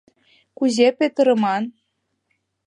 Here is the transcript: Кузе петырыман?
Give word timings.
Кузе 0.57 0.87
петырыман? 0.97 1.63